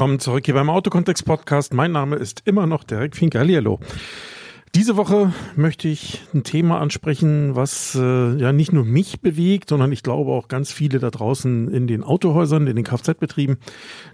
[0.00, 1.74] Willkommen zurück hier beim Autokontext Podcast.
[1.74, 3.80] Mein Name ist immer noch Derek Finkerliello.
[4.74, 9.92] Diese Woche möchte ich ein Thema ansprechen, was äh, ja nicht nur mich bewegt, sondern
[9.92, 13.58] ich glaube auch ganz viele da draußen in den Autohäusern, in den Kfz-Betrieben.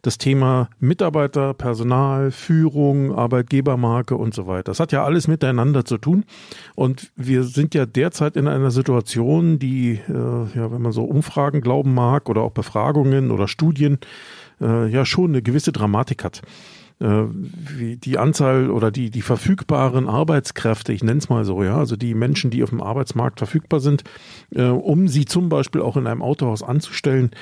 [0.02, 4.72] Das Thema Mitarbeiter, Personal, Führung, Arbeitgebermarke und so weiter.
[4.72, 6.24] Das hat ja alles miteinander zu tun.
[6.74, 11.60] Und wir sind ja derzeit in einer Situation, die, äh, ja, wenn man so Umfragen
[11.60, 13.98] glauben mag oder auch Befragungen oder Studien,
[14.60, 16.42] äh, ja schon eine gewisse Dramatik hat.
[16.98, 21.76] Äh, wie die Anzahl oder die, die verfügbaren Arbeitskräfte, ich nenne es mal so, ja,
[21.76, 24.02] also die Menschen, die auf dem Arbeitsmarkt verfügbar sind,
[24.54, 27.32] äh, um sie zum Beispiel auch in einem Autohaus anzustellen,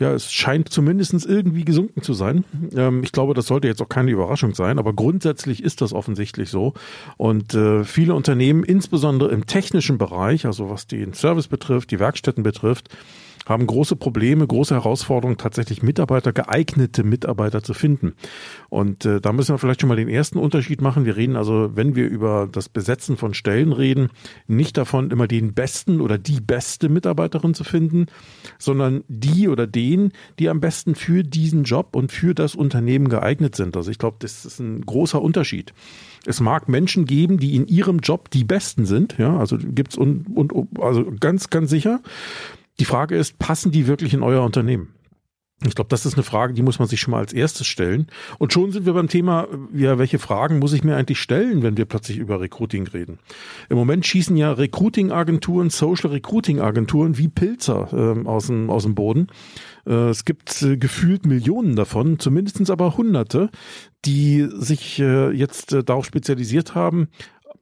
[0.00, 2.44] ja, es scheint zumindest irgendwie gesunken zu sein.
[2.74, 6.48] Ähm, ich glaube, das sollte jetzt auch keine Überraschung sein, aber grundsätzlich ist das offensichtlich
[6.48, 6.72] so.
[7.18, 12.42] Und äh, viele Unternehmen, insbesondere im technischen Bereich, also was den Service betrifft, die Werkstätten
[12.42, 12.88] betrifft,
[13.50, 18.14] haben große Probleme, große Herausforderungen, tatsächlich Mitarbeiter, geeignete Mitarbeiter zu finden.
[18.68, 21.04] Und äh, da müssen wir vielleicht schon mal den ersten Unterschied machen.
[21.04, 24.08] Wir reden also, wenn wir über das Besetzen von Stellen reden,
[24.46, 28.06] nicht davon, immer den besten oder die beste Mitarbeiterin zu finden,
[28.58, 33.56] sondern die oder den, die am besten für diesen Job und für das Unternehmen geeignet
[33.56, 33.76] sind.
[33.76, 35.74] Also ich glaube, das ist ein großer Unterschied.
[36.26, 40.26] Es mag Menschen geben, die in ihrem Job die Besten sind, ja, also gibt's und,
[40.36, 42.00] und also ganz, ganz sicher.
[42.80, 44.94] Die Frage ist, passen die wirklich in euer Unternehmen?
[45.66, 48.06] Ich glaube, das ist eine Frage, die muss man sich schon mal als erstes stellen.
[48.38, 51.76] Und schon sind wir beim Thema, ja, welche Fragen muss ich mir eigentlich stellen, wenn
[51.76, 53.18] wir plötzlich über Recruiting reden?
[53.68, 59.26] Im Moment schießen ja Recruiting-Agenturen, Social Recruiting-Agenturen wie Pilzer äh, aus, dem, aus dem Boden.
[59.86, 63.50] Äh, es gibt äh, gefühlt Millionen davon, zumindestens aber Hunderte,
[64.06, 67.08] die sich äh, jetzt äh, darauf spezialisiert haben,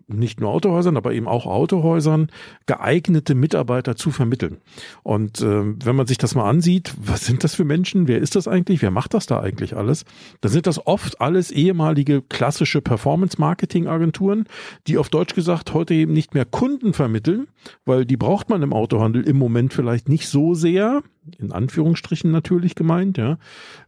[0.08, 2.28] nicht nur Autohäusern, aber eben auch Autohäusern
[2.66, 4.58] geeignete Mitarbeiter zu vermitteln.
[5.02, 8.08] Und äh, wenn man sich das mal ansieht, was sind das für Menschen?
[8.08, 8.82] Wer ist das eigentlich?
[8.82, 10.04] Wer macht das da eigentlich alles?
[10.40, 14.46] Dann sind das oft alles ehemalige klassische Performance-Marketing-Agenturen,
[14.86, 17.48] die auf Deutsch gesagt heute eben nicht mehr Kunden vermitteln,
[17.84, 21.02] weil die braucht man im Autohandel im Moment vielleicht nicht so sehr
[21.36, 23.38] in Anführungsstrichen natürlich gemeint, ja,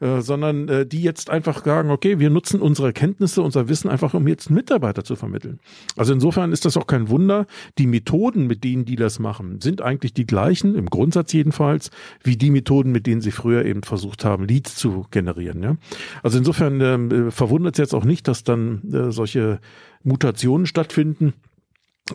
[0.01, 4.15] äh, sondern äh, die jetzt einfach sagen, okay, wir nutzen unsere Kenntnisse, unser Wissen einfach,
[4.15, 5.61] um jetzt Mitarbeiter zu vermitteln.
[5.97, 7.47] Also insofern ist das auch kein Wunder.
[7.79, 11.91] Die Methoden, mit denen die das machen, sind eigentlich die gleichen, im Grundsatz jedenfalls,
[12.23, 15.63] wie die Methoden, mit denen sie früher eben versucht haben, Leads zu generieren.
[15.63, 15.77] Ja?
[16.23, 19.61] Also insofern äh, verwundert es jetzt auch nicht, dass dann äh, solche
[20.03, 21.35] Mutationen stattfinden.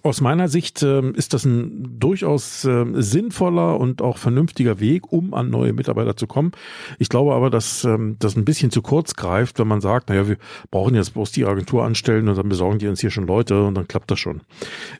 [0.03, 5.33] Aus meiner Sicht äh, ist das ein durchaus äh, sinnvoller und auch vernünftiger Weg, um
[5.33, 6.51] an neue Mitarbeiter zu kommen.
[6.99, 10.27] Ich glaube aber, dass ähm, das ein bisschen zu kurz greift, wenn man sagt, naja,
[10.27, 10.37] wir
[10.71, 13.75] brauchen jetzt bloß die Agentur anstellen und dann besorgen die uns hier schon Leute und
[13.75, 14.41] dann klappt das schon.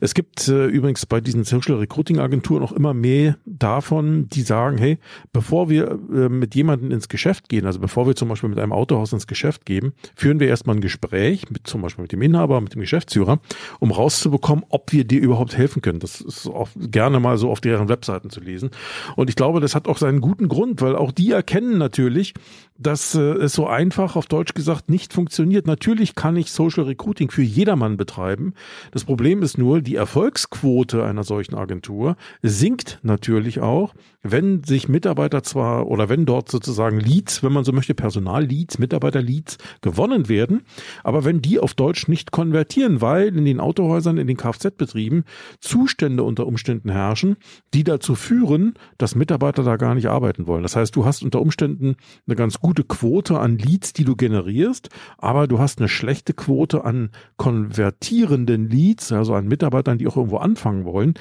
[0.01, 4.77] Es gibt äh, übrigens bei diesen Social Recruiting Agenturen auch immer mehr davon, die sagen,
[4.77, 4.97] hey,
[5.33, 8.71] bevor wir äh, mit jemandem ins Geschäft gehen, also bevor wir zum Beispiel mit einem
[8.71, 12.61] Autohaus ins Geschäft gehen, führen wir erstmal ein Gespräch mit zum Beispiel mit dem Inhaber,
[12.61, 13.39] mit dem Geschäftsführer,
[13.79, 15.99] um rauszubekommen, ob ob wir dir überhaupt helfen können.
[15.99, 18.69] Das ist auch gerne mal so auf deren Webseiten zu lesen.
[19.15, 22.35] Und ich glaube, das hat auch seinen guten Grund, weil auch die erkennen natürlich,
[22.77, 25.65] dass äh, es so einfach auf Deutsch gesagt nicht funktioniert.
[25.65, 28.53] Natürlich kann ich Social Recruiting für jedermann betreiben.
[28.91, 35.43] Das Problem ist nur, die Erfolgsquote einer solchen Agentur sinkt natürlich auch, wenn sich Mitarbeiter
[35.43, 40.63] zwar oder wenn dort sozusagen Leads, wenn man so möchte, Personalleads, Mitarbeiterleads gewonnen werden,
[41.03, 44.37] aber wenn die auf Deutsch nicht konvertieren, weil in den Autohäusern, in den
[44.75, 45.23] Kfz-Betrieben
[45.59, 47.37] Zustände unter Umständen herrschen,
[47.73, 50.63] die dazu führen, dass Mitarbeiter da gar nicht arbeiten wollen.
[50.63, 51.95] Das heißt, du hast unter Umständen
[52.27, 56.83] eine ganz gute Quote an Leads, die du generierst, aber du hast eine schlechte Quote
[56.83, 61.15] an konvertierenden Leads, also an Mitarbeitern, die auch irgendwo anfangen wollen,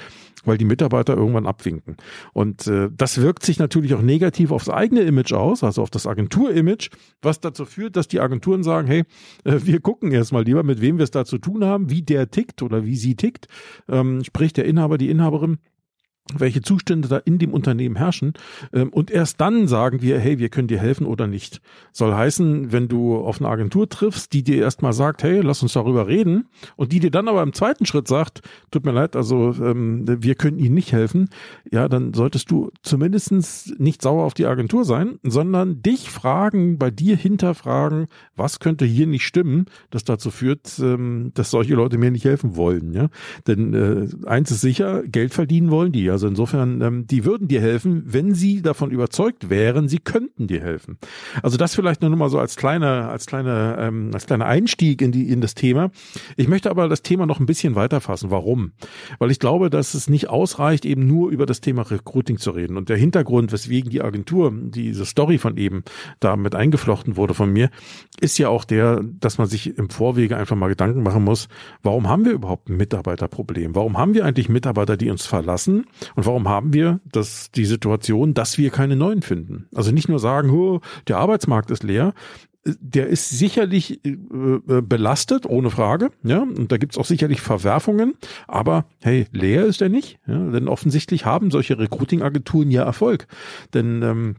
[0.45, 1.97] weil die Mitarbeiter irgendwann abwinken.
[2.33, 6.07] Und äh, das wirkt sich natürlich auch negativ aufs eigene Image aus, also auf das
[6.07, 6.89] Agentur-Image,
[7.21, 9.03] was dazu führt, dass die Agenturen sagen, hey,
[9.43, 12.29] äh, wir gucken erstmal lieber, mit wem wir es da zu tun haben, wie der
[12.29, 13.44] tickt oder wie sie tickt,
[13.89, 15.59] ähm, sprich der Inhaber, die Inhaberin
[16.33, 18.33] welche Zustände da in dem Unternehmen herrschen.
[18.73, 21.61] Ähm, und erst dann sagen wir, hey, wir können dir helfen oder nicht.
[21.91, 25.73] Soll heißen, wenn du auf eine Agentur triffst, die dir erstmal sagt, hey, lass uns
[25.73, 28.41] darüber reden, und die dir dann aber im zweiten Schritt sagt,
[28.71, 31.29] tut mir leid, also ähm, wir können Ihnen nicht helfen,
[31.71, 36.89] ja, dann solltest du zumindestens nicht sauer auf die Agentur sein, sondern dich fragen, bei
[36.89, 42.11] dir hinterfragen, was könnte hier nicht stimmen, das dazu führt, ähm, dass solche Leute mir
[42.11, 42.93] nicht helfen wollen.
[42.93, 43.09] Ja?
[43.47, 47.49] Denn äh, eins ist sicher, Geld verdienen wollen die ja Also insofern, ähm, die würden
[47.49, 50.97] dir helfen, wenn sie davon überzeugt wären, sie könnten dir helfen.
[51.43, 55.11] Also das vielleicht nur mal so als kleiner, als kleiner, ähm, als kleiner Einstieg in
[55.11, 55.91] die in das Thema.
[56.37, 58.31] Ich möchte aber das Thema noch ein bisschen weiterfassen.
[58.31, 58.71] Warum?
[59.19, 62.77] Weil ich glaube, dass es nicht ausreicht, eben nur über das Thema Recruiting zu reden.
[62.77, 65.83] Und der Hintergrund, weswegen die Agentur, diese Story von eben
[66.21, 67.69] da mit eingeflochten wurde von mir,
[68.21, 71.49] ist ja auch der, dass man sich im Vorwege einfach mal Gedanken machen muss,
[71.83, 73.75] warum haben wir überhaupt ein Mitarbeiterproblem?
[73.75, 75.87] Warum haben wir eigentlich Mitarbeiter, die uns verlassen?
[76.15, 79.67] Und warum haben wir das, die Situation, dass wir keine neuen finden?
[79.73, 82.13] Also nicht nur sagen, oh, der Arbeitsmarkt ist leer,
[82.65, 86.09] der ist sicherlich äh, äh, belastet, ohne Frage.
[86.23, 88.15] Ja, und da gibt's auch sicherlich Verwerfungen.
[88.47, 90.19] Aber hey, leer ist er nicht.
[90.25, 93.27] Ja, denn offensichtlich haben solche Recruiting-Agenturen ja Erfolg.
[93.73, 94.35] Denn ähm,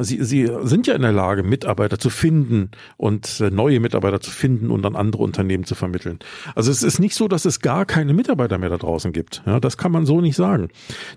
[0.00, 4.30] Sie, Sie sind ja in der Lage, Mitarbeiter zu finden und äh, neue Mitarbeiter zu
[4.30, 6.18] finden und an andere Unternehmen zu vermitteln.
[6.54, 9.42] Also es ist nicht so, dass es gar keine Mitarbeiter mehr da draußen gibt.
[9.44, 10.68] Ja, das kann man so nicht sagen.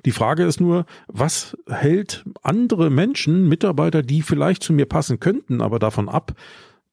[0.04, 5.62] Die Frage ist nur, was hält andere Menschen, Mitarbeiter, die vielleicht zu mir passen könnten,
[5.62, 6.34] aber davon ab,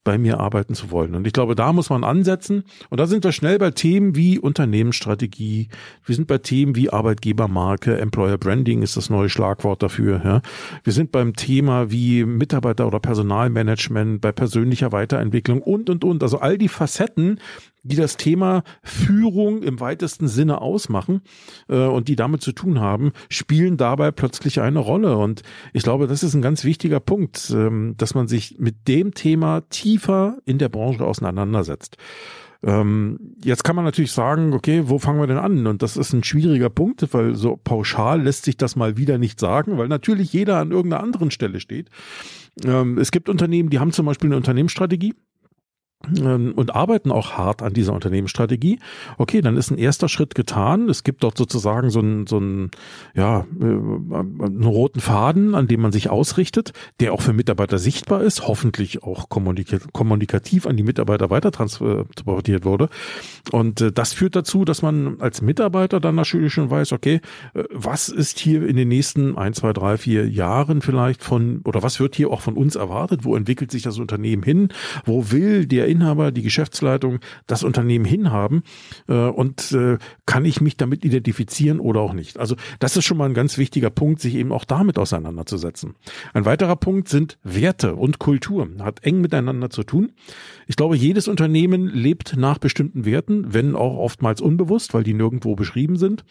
[0.03, 1.15] bei mir arbeiten zu wollen.
[1.15, 2.63] Und ich glaube, da muss man ansetzen.
[2.89, 5.69] Und da sind wir schnell bei Themen wie Unternehmensstrategie.
[6.05, 10.21] Wir sind bei Themen wie Arbeitgebermarke, Employer Branding ist das neue Schlagwort dafür.
[10.23, 10.41] Ja.
[10.83, 16.21] Wir sind beim Thema wie Mitarbeiter- oder Personalmanagement, bei persönlicher Weiterentwicklung und, und, und.
[16.23, 17.39] Also all die Facetten,
[17.83, 21.21] die das Thema Führung im weitesten Sinne ausmachen
[21.67, 25.17] äh, und die damit zu tun haben, spielen dabei plötzlich eine Rolle.
[25.17, 25.43] Und
[25.73, 29.61] ich glaube, das ist ein ganz wichtiger Punkt, ähm, dass man sich mit dem Thema
[29.69, 31.97] tiefer in der Branche auseinandersetzt.
[32.65, 35.67] Ähm, jetzt kann man natürlich sagen, okay, wo fangen wir denn an?
[35.67, 39.39] Und das ist ein schwieriger Punkt, weil so pauschal lässt sich das mal wieder nicht
[39.39, 41.89] sagen, weil natürlich jeder an irgendeiner anderen Stelle steht.
[42.63, 45.13] Ähm, es gibt Unternehmen, die haben zum Beispiel eine Unternehmensstrategie
[46.05, 48.79] und arbeiten auch hart an dieser Unternehmensstrategie.
[49.17, 50.89] Okay, dann ist ein erster Schritt getan.
[50.89, 52.71] Es gibt dort sozusagen so einen, so einen,
[53.15, 58.21] ja, äh, einen roten Faden, an dem man sich ausrichtet, der auch für Mitarbeiter sichtbar
[58.21, 62.89] ist, hoffentlich auch kommunikativ an die Mitarbeiter weiter transportiert wurde.
[63.51, 67.21] Und äh, das führt dazu, dass man als Mitarbeiter dann natürlich schon weiß, okay,
[67.53, 71.81] äh, was ist hier in den nächsten ein, zwei, drei, vier Jahren vielleicht von, oder
[71.81, 73.23] was wird hier auch von uns erwartet?
[73.23, 74.67] Wo entwickelt sich das Unternehmen hin?
[75.05, 78.63] Wo will der Inhaber, die Geschäftsleitung das Unternehmen hinhaben
[79.07, 82.37] äh, und äh, kann ich mich damit identifizieren oder auch nicht.
[82.37, 85.95] Also das ist schon mal ein ganz wichtiger Punkt, sich eben auch damit auseinanderzusetzen.
[86.33, 90.11] Ein weiterer Punkt sind Werte und Kultur, hat eng miteinander zu tun.
[90.67, 95.55] Ich glaube, jedes Unternehmen lebt nach bestimmten Werten, wenn auch oftmals unbewusst, weil die nirgendwo
[95.55, 96.23] beschrieben sind.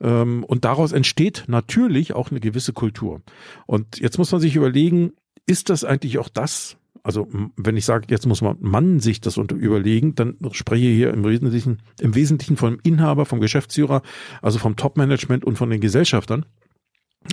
[0.00, 3.22] Ähm, und daraus entsteht natürlich auch eine gewisse Kultur.
[3.66, 5.12] Und jetzt muss man sich überlegen,
[5.46, 9.36] ist das eigentlich auch das, also wenn ich sage, jetzt muss man Mann sich das
[9.36, 14.00] überlegen, dann spreche ich hier im Wesentlichen, im Wesentlichen vom Inhaber, vom Geschäftsführer,
[14.40, 16.46] also vom Top-Management und von den Gesellschaftern.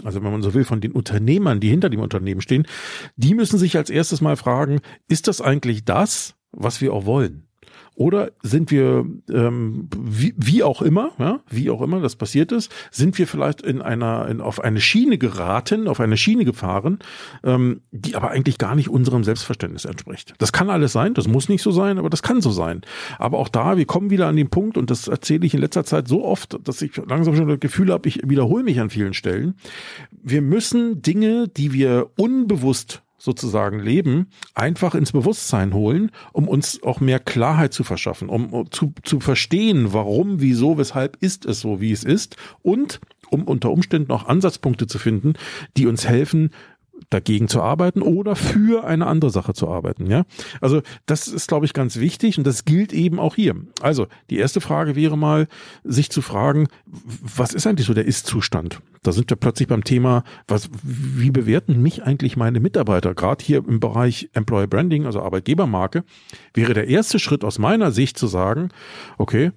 [0.03, 2.67] Also wenn man so will, von den Unternehmern, die hinter dem Unternehmen stehen,
[3.15, 7.47] die müssen sich als erstes mal fragen, ist das eigentlich das, was wir auch wollen?
[8.01, 12.71] Oder sind wir, ähm, wie, wie auch immer, ja, wie auch immer das passiert ist,
[12.89, 16.97] sind wir vielleicht in einer, in, auf eine Schiene geraten, auf eine Schiene gefahren,
[17.43, 20.33] ähm, die aber eigentlich gar nicht unserem Selbstverständnis entspricht.
[20.39, 22.81] Das kann alles sein, das muss nicht so sein, aber das kann so sein.
[23.19, 25.83] Aber auch da, wir kommen wieder an den Punkt, und das erzähle ich in letzter
[25.83, 29.13] Zeit so oft, dass ich langsam schon das Gefühl habe, ich wiederhole mich an vielen
[29.13, 29.53] Stellen.
[30.09, 36.99] Wir müssen Dinge, die wir unbewusst sozusagen leben, einfach ins Bewusstsein holen, um uns auch
[36.99, 41.91] mehr Klarheit zu verschaffen, um zu, zu verstehen, warum, wieso, weshalb ist es so, wie
[41.91, 42.99] es ist und
[43.29, 45.33] um unter Umständen auch Ansatzpunkte zu finden,
[45.77, 46.49] die uns helfen,
[47.11, 50.07] dagegen zu arbeiten oder für eine andere Sache zu arbeiten.
[50.07, 50.25] Ja,
[50.61, 53.55] also das ist, glaube ich, ganz wichtig und das gilt eben auch hier.
[53.81, 55.47] Also die erste Frage wäre mal,
[55.83, 58.81] sich zu fragen, was ist eigentlich so der Ist-Zustand?
[59.03, 63.13] Da sind wir plötzlich beim Thema, was, wie bewerten mich eigentlich meine Mitarbeiter?
[63.13, 66.03] Gerade hier im Bereich Employer Branding, also Arbeitgebermarke,
[66.53, 68.69] wäre der erste Schritt aus meiner Sicht zu sagen,
[69.17, 69.51] okay,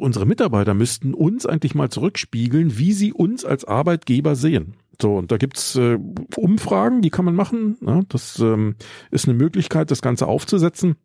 [0.00, 4.74] unsere Mitarbeiter müssten uns eigentlich mal zurückspiegeln, wie sie uns als Arbeitgeber sehen.
[5.00, 5.98] So, und da gibt's äh,
[6.36, 7.76] Umfragen, die kann man machen.
[7.80, 8.76] Ja, das ähm,
[9.10, 10.96] ist eine Möglichkeit, das Ganze aufzusetzen.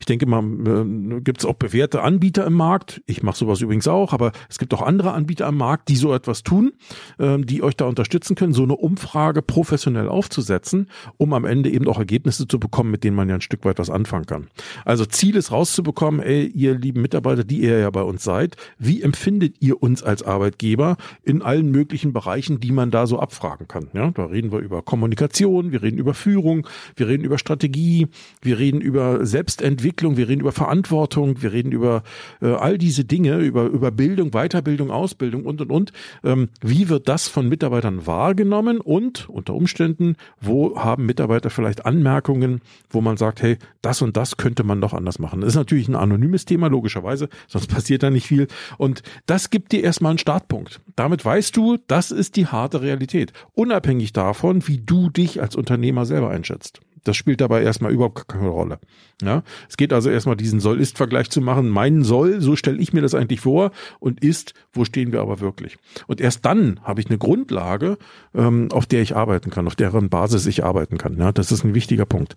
[0.00, 3.02] Ich denke mal, äh, gibt es auch bewährte Anbieter im Markt.
[3.06, 6.14] Ich mache sowas übrigens auch, aber es gibt auch andere Anbieter am Markt, die so
[6.14, 6.72] etwas tun,
[7.18, 11.88] ähm, die euch da unterstützen können, so eine Umfrage professionell aufzusetzen, um am Ende eben
[11.88, 14.48] auch Ergebnisse zu bekommen, mit denen man ja ein Stück weit was anfangen kann.
[14.84, 19.02] Also Ziel ist rauszubekommen, ey, ihr lieben Mitarbeiter, die ihr ja bei uns seid, wie
[19.02, 23.88] empfindet ihr uns als Arbeitgeber in allen möglichen Bereichen, die man da so abfragen kann.
[23.92, 28.08] Ja, da reden wir über Kommunikation, wir reden über Führung, wir reden über Strategie,
[28.42, 32.02] wir reden über Selbstentwicklung, Entwicklung, wir reden über Verantwortung, wir reden über
[32.42, 35.92] äh, all diese Dinge, über, über Bildung, Weiterbildung, Ausbildung und, und, und.
[36.24, 42.62] Ähm, wie wird das von Mitarbeitern wahrgenommen und unter Umständen, wo haben Mitarbeiter vielleicht Anmerkungen,
[42.90, 45.42] wo man sagt, hey, das und das könnte man doch anders machen.
[45.42, 48.48] Das ist natürlich ein anonymes Thema, logischerweise, sonst passiert da nicht viel.
[48.78, 50.80] Und das gibt dir erstmal einen Startpunkt.
[50.96, 53.32] Damit weißt du, das ist die harte Realität.
[53.54, 56.80] Unabhängig davon, wie du dich als Unternehmer selber einschätzt.
[57.06, 58.78] Das spielt dabei erstmal überhaupt keine Rolle.
[59.22, 61.68] Ja, es geht also erstmal diesen Soll-Ist-Vergleich zu machen.
[61.68, 65.40] Mein Soll, so stelle ich mir das eigentlich vor und ist, wo stehen wir aber
[65.40, 65.78] wirklich?
[66.06, 67.96] Und erst dann habe ich eine Grundlage,
[68.34, 71.16] ähm, auf der ich arbeiten kann, auf deren Basis ich arbeiten kann.
[71.18, 72.34] Ja, das ist ein wichtiger Punkt.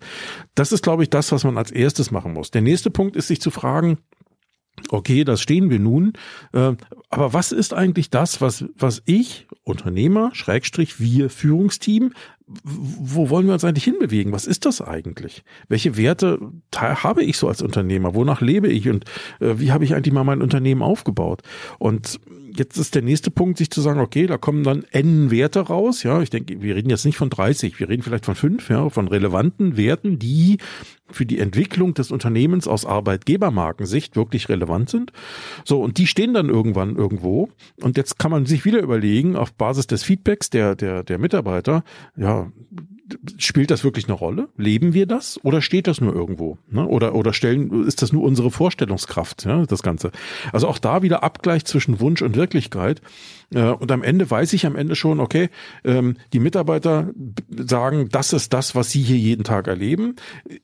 [0.54, 2.50] Das ist, glaube ich, das, was man als erstes machen muss.
[2.50, 3.98] Der nächste Punkt ist, sich zu fragen,
[4.88, 6.14] Okay, das stehen wir nun.
[6.52, 6.72] Äh,
[7.10, 12.12] aber was ist eigentlich das, was, was ich, Unternehmer, Schrägstrich, wir, Führungsteam,
[12.64, 14.32] wo wollen wir uns eigentlich hinbewegen?
[14.32, 15.44] Was ist das eigentlich?
[15.68, 16.40] Welche Werte
[16.74, 18.14] habe ich so als Unternehmer?
[18.14, 19.04] Wonach lebe ich und
[19.40, 21.42] äh, wie habe ich eigentlich mal mein Unternehmen aufgebaut?
[21.78, 22.18] Und
[22.56, 26.02] jetzt ist der nächste Punkt, sich zu sagen, okay, da kommen dann N Werte raus.
[26.02, 28.88] Ja, ich denke, wir reden jetzt nicht von 30, wir reden vielleicht von fünf, ja,
[28.88, 30.58] von relevanten Werten, die
[31.08, 35.12] für die Entwicklung des Unternehmens aus Arbeitgebermarkensicht wirklich relevant sind.
[35.64, 37.48] So, und die stehen dann irgendwann irgendwo.
[37.80, 41.84] Und jetzt kann man sich wieder überlegen, auf Basis des Feedbacks der, der, der Mitarbeiter,
[42.16, 42.50] ja,
[43.38, 44.48] spielt das wirklich eine Rolle?
[44.56, 46.58] Leben wir das oder steht das nur irgendwo?
[46.68, 46.86] Ne?
[46.86, 50.10] Oder, oder stellen, ist das nur unsere Vorstellungskraft, ja, das Ganze?
[50.52, 53.00] Also auch da wieder Abgleich zwischen Wunsch und Wirklichkeit.
[53.54, 55.48] Äh, und am Ende weiß ich am Ende schon, okay,
[55.84, 57.10] ähm, die Mitarbeiter
[57.50, 60.16] sagen, das ist das, was sie hier jeden Tag erleben.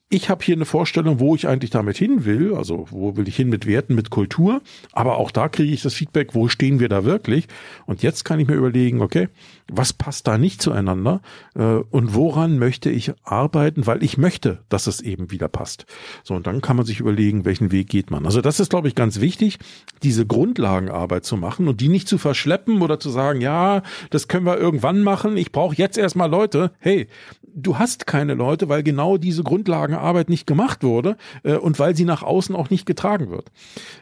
[0.09, 3.37] Ich habe hier eine Vorstellung, wo ich eigentlich damit hin will, also wo will ich
[3.37, 4.63] hin mit Werten, mit Kultur.
[4.93, 7.47] Aber auch da kriege ich das Feedback, wo stehen wir da wirklich?
[7.87, 9.29] Und jetzt kann ich mir überlegen, okay,
[9.71, 11.21] was passt da nicht zueinander
[11.55, 15.87] äh, und woran möchte ich arbeiten, weil ich möchte, dass es eben wieder passt.
[16.23, 18.27] So, und dann kann man sich überlegen, welchen Weg geht man.
[18.27, 19.59] Also das ist, glaube ich, ganz wichtig,
[20.03, 24.47] diese Grundlagenarbeit zu machen und die nicht zu verschleppen oder zu sagen, ja, das können
[24.47, 26.71] wir irgendwann machen, ich brauche jetzt erstmal Leute.
[26.79, 27.09] Hey,
[27.57, 32.05] du hast keine Leute, weil genau diese Grundlagenarbeit nicht gemacht wurde äh, und weil sie
[32.05, 33.51] nach außen auch nicht getragen wird.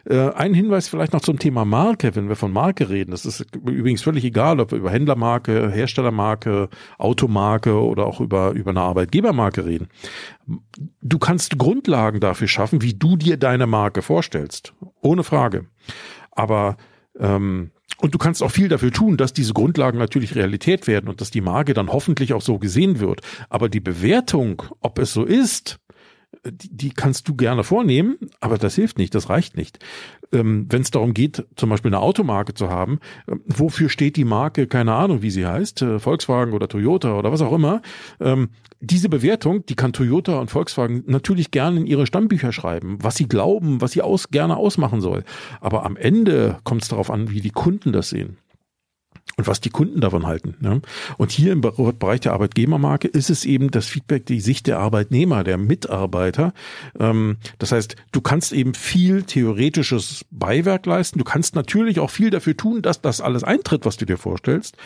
[0.04, 3.12] Äh, ein Hinweis vielleicht noch zum Thema Marke, wenn wir von Marke reden.
[3.12, 6.68] Das ist übrigens völlig egal, ob wir über Händlermarke, Herstellermarke,
[6.98, 9.88] Automarke oder auch über, über eine Arbeitgebermarke reden.
[11.00, 14.74] Du kannst Grundlagen dafür schaffen, wie du dir deine Marke vorstellst.
[15.00, 15.66] Ohne Frage.
[16.32, 16.76] Aber
[17.18, 17.70] ähm,
[18.04, 21.30] und du kannst auch viel dafür tun, dass diese Grundlagen natürlich Realität werden und dass
[21.30, 23.22] die Marke dann hoffentlich auch so gesehen wird.
[23.48, 25.78] Aber die Bewertung, ob es so ist,
[26.44, 29.78] die, die kannst du gerne vornehmen, aber das hilft nicht, das reicht nicht.
[30.32, 34.24] Ähm, Wenn es darum geht, zum Beispiel eine Automarke zu haben, äh, wofür steht die
[34.24, 37.82] Marke, keine Ahnung, wie sie heißt, äh, Volkswagen oder Toyota oder was auch immer,
[38.20, 38.48] ähm,
[38.80, 43.28] diese Bewertung, die kann Toyota und Volkswagen natürlich gerne in ihre Stammbücher schreiben, was sie
[43.28, 45.24] glauben, was sie aus, gerne ausmachen soll.
[45.60, 48.36] Aber am Ende kommt es darauf an, wie die Kunden das sehen
[49.36, 50.54] und was die Kunden davon halten.
[50.60, 50.80] Ne?
[51.16, 55.42] Und hier im Bereich der Arbeitgebermarke ist es eben das Feedback, die Sicht der Arbeitnehmer,
[55.42, 56.52] der Mitarbeiter.
[56.98, 61.18] Ähm, das heißt, du kannst eben viel theoretisches Beiwerk leisten.
[61.18, 64.76] Du kannst natürlich auch viel dafür tun, dass das alles eintritt, was du dir vorstellst.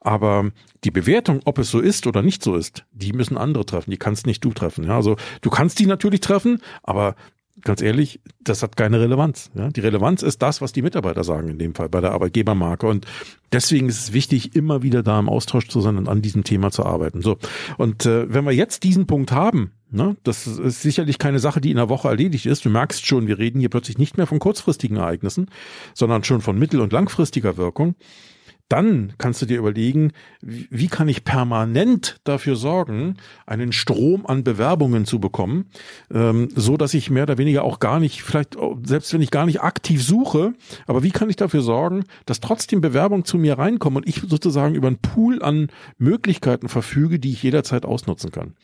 [0.00, 0.50] Aber
[0.84, 3.90] die Bewertung, ob es so ist oder nicht so ist, die müssen andere treffen.
[3.90, 4.84] Die kannst nicht du treffen.
[4.84, 4.96] Ja?
[4.96, 7.16] Also du kannst die natürlich treffen, aber
[7.64, 9.50] ganz ehrlich, das hat keine Relevanz.
[9.54, 9.68] Ja?
[9.68, 12.86] Die Relevanz ist das, was die Mitarbeiter sagen, in dem Fall bei der Arbeitgebermarke.
[12.86, 13.06] Und
[13.52, 16.70] deswegen ist es wichtig, immer wieder da im Austausch zu sein und an diesem Thema
[16.70, 17.22] zu arbeiten.
[17.22, 17.38] So.
[17.78, 21.70] Und äh, wenn wir jetzt diesen Punkt haben, ne, das ist sicherlich keine Sache, die
[21.70, 22.64] in einer Woche erledigt ist.
[22.64, 25.50] Du merkst schon, wir reden hier plötzlich nicht mehr von kurzfristigen Ereignissen,
[25.94, 27.94] sondern schon von mittel- und langfristiger Wirkung
[28.74, 35.04] dann kannst du dir überlegen, wie kann ich permanent dafür sorgen, einen Strom an Bewerbungen
[35.04, 35.66] zu bekommen,
[36.12, 39.46] ähm, so dass ich mehr oder weniger auch gar nicht, vielleicht selbst wenn ich gar
[39.46, 40.54] nicht aktiv suche,
[40.88, 44.74] aber wie kann ich dafür sorgen, dass trotzdem Bewerbungen zu mir reinkommen und ich sozusagen
[44.74, 48.54] über einen Pool an Möglichkeiten verfüge, die ich jederzeit ausnutzen kann.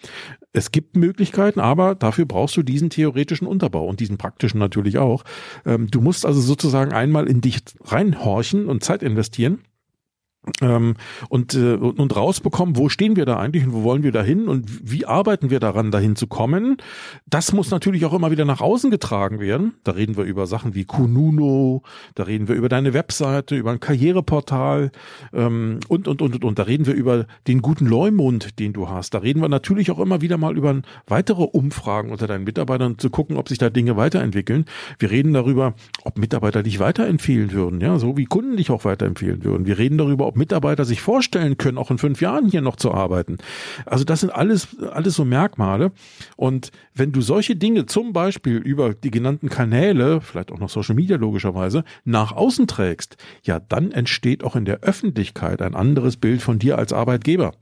[0.52, 5.23] Es gibt Möglichkeiten, aber dafür brauchst du diesen theoretischen Unterbau und diesen praktischen natürlich auch.
[5.64, 9.61] Ähm, du musst also sozusagen einmal in dich reinhorchen und Zeit investieren
[10.63, 10.95] ähm,
[11.29, 14.49] und, äh, und rausbekommen, wo stehen wir da eigentlich und wo wollen wir da hin
[14.49, 16.79] und wie arbeiten wir daran, dahin zu kommen.
[17.29, 19.75] Das muss natürlich auch immer wieder nach außen getragen werden.
[19.85, 21.83] Da reden wir über Sachen wie Kununo,
[22.15, 24.91] da reden wir über deine Webseite, über ein Karriereportal
[25.33, 26.59] ähm, und, und, und, und, und.
[26.59, 29.13] Da reden wir über den guten Leumund, den du hast.
[29.13, 33.11] Da reden wir natürlich auch immer wieder mal über weitere Umfragen unter deinen Mitarbeitern, zu
[33.11, 34.65] gucken, ob sich da Dinge weiterentwickeln.
[34.99, 39.45] Wir reden darüber, ob Mitarbeiter dich weiterempfehlen würden, ja, so wie Kunden dich auch weiterempfehlen
[39.45, 39.67] würden.
[39.67, 42.93] Wir reden darüber, ob Mitarbeiter sich vorstellen können, auch in fünf Jahren hier noch zu
[42.93, 43.39] arbeiten.
[43.85, 45.91] Also das sind alles, alles so Merkmale.
[46.37, 50.95] Und wenn du solche Dinge zum Beispiel über die genannten Kanäle, vielleicht auch noch Social
[50.95, 56.43] Media logischerweise, nach außen trägst, ja, dann entsteht auch in der Öffentlichkeit ein anderes Bild
[56.43, 57.53] von dir als Arbeitgeber.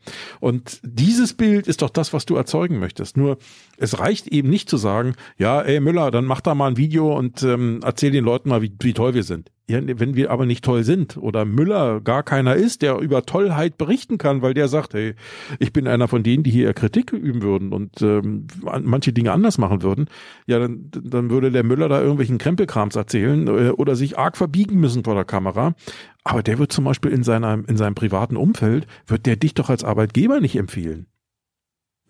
[0.41, 3.17] Und dieses Bild ist doch das, was du erzeugen möchtest.
[3.17, 3.39] Nur
[3.79, 7.17] es reicht eben nicht zu sagen, ja, ey Müller, dann mach da mal ein Video
[7.17, 9.51] und ähm, erzähl den Leuten mal, wie, wie toll wir sind.
[9.71, 13.77] Ja, wenn wir aber nicht toll sind oder Müller gar keiner ist, der über Tollheit
[13.77, 15.15] berichten kann, weil der sagt, hey,
[15.59, 18.47] ich bin einer von denen, die hier Kritik üben würden und ähm,
[18.83, 20.07] manche Dinge anders machen würden,
[20.47, 24.81] ja, dann, dann würde der Müller da irgendwelchen Krempelkrams erzählen äh, oder sich arg verbiegen
[24.81, 25.75] müssen vor der Kamera.
[26.25, 29.69] Aber der wird zum Beispiel in seinem, in seinem privaten Umfeld, wird der dich doch
[29.69, 31.08] als Arbeitgeber nicht empfehlen.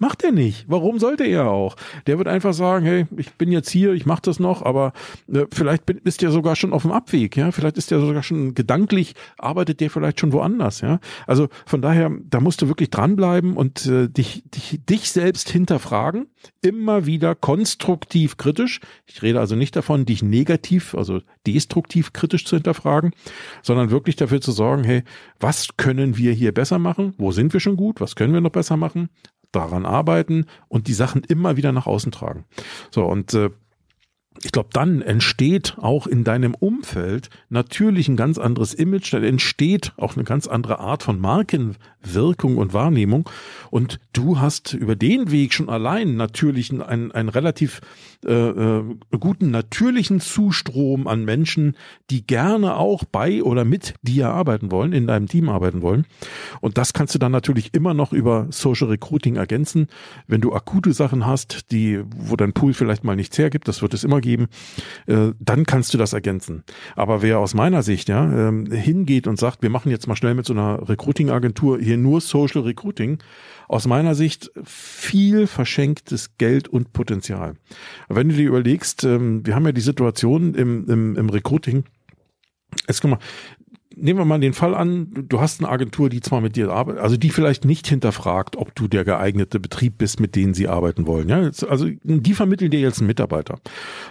[0.00, 0.64] Macht er nicht.
[0.68, 1.74] Warum sollte er auch?
[2.06, 4.92] Der wird einfach sagen, hey, ich bin jetzt hier, ich mache das noch, aber
[5.32, 7.50] äh, vielleicht bin, ist der sogar schon auf dem Abweg, ja?
[7.50, 11.00] Vielleicht ist der sogar schon gedanklich, arbeitet der vielleicht schon woanders, ja?
[11.26, 16.28] Also von daher, da musst du wirklich dranbleiben und äh, dich, dich, dich selbst hinterfragen,
[16.62, 18.78] immer wieder konstruktiv kritisch.
[19.04, 23.12] Ich rede also nicht davon, dich negativ, also destruktiv kritisch zu hinterfragen,
[23.62, 25.02] sondern wirklich dafür zu sorgen, hey,
[25.40, 27.14] was können wir hier besser machen?
[27.18, 28.00] Wo sind wir schon gut?
[28.00, 29.08] Was können wir noch besser machen?
[29.52, 32.44] Daran arbeiten und die Sachen immer wieder nach außen tragen.
[32.90, 33.50] So, und äh,
[34.44, 39.92] ich glaube, dann entsteht auch in deinem Umfeld natürlich ein ganz anderes Image, dann entsteht
[39.96, 43.28] auch eine ganz andere Art von Markenwirkung und Wahrnehmung.
[43.70, 47.80] Und du hast über den Weg schon allein natürlich einen, einen relativ
[48.24, 48.84] äh, äh,
[49.18, 51.76] guten natürlichen Zustrom an Menschen,
[52.10, 56.04] die gerne auch bei oder mit dir arbeiten wollen, in deinem Team arbeiten wollen.
[56.60, 59.88] Und das kannst du dann natürlich immer noch über Social Recruiting ergänzen.
[60.26, 63.94] Wenn du akute Sachen hast, die, wo dein Pool vielleicht mal nichts hergibt, das wird
[63.94, 66.64] es immer geben, äh, dann kannst du das ergänzen.
[66.96, 70.34] Aber wer aus meiner Sicht ja ähm, hingeht und sagt, wir machen jetzt mal schnell
[70.34, 73.18] mit so einer Recruiting-Agentur hier nur Social Recruiting,
[73.68, 77.54] aus meiner Sicht viel verschenktes Geld und Potenzial.
[78.08, 81.84] Wenn du dir überlegst, ähm, wir haben ja die Situation im, im, im Recruiting,
[82.86, 83.18] Jetzt guck mal,
[84.00, 87.02] nehmen wir mal den Fall an, du hast eine Agentur, die zwar mit dir arbeitet,
[87.02, 91.06] also die vielleicht nicht hinterfragt, ob du der geeignete Betrieb bist, mit denen sie arbeiten
[91.06, 91.28] wollen.
[91.28, 93.58] Ja, also die vermitteln dir jetzt einen Mitarbeiter.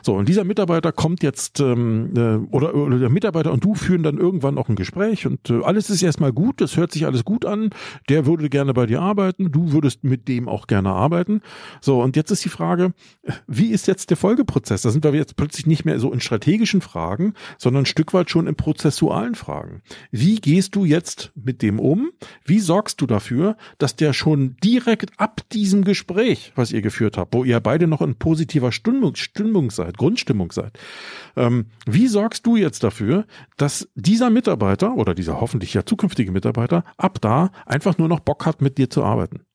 [0.02, 4.04] So, und dieser Mitarbeiter kommt jetzt, ähm, äh, oder, oder der Mitarbeiter und du führen
[4.04, 7.23] dann irgendwann auch ein Gespräch und äh, alles ist erstmal gut, das hört sich alles
[7.26, 7.69] gut an,
[8.10, 11.41] der würde gerne bei dir arbeiten, du würdest mit dem auch gerne arbeiten.
[11.82, 12.93] So, und jetzt ist die Frage,
[13.47, 14.82] wie ist jetzt der Folgeprozess?
[14.82, 18.30] Da sind wir jetzt plötzlich nicht mehr so in strategischen Fragen, sondern ein Stück weit
[18.30, 19.77] schon in prozessualen Fragen.
[20.12, 22.12] Wie gehst du jetzt mit dem um?
[22.46, 27.34] Wie sorgst du dafür, dass der schon direkt ab diesem Gespräch, was ihr geführt habt,
[27.34, 30.78] wo ihr beide noch in positiver Stimmung, Stimmung seid, Grundstimmung seid,
[31.36, 33.26] ähm, wie sorgst du jetzt dafür,
[33.58, 38.46] dass dieser Mitarbeiter oder dieser hoffentlich ja zukünftige Mitarbeiter ab da einfach nur noch Bock
[38.46, 39.46] hat, mit dir zu arbeiten?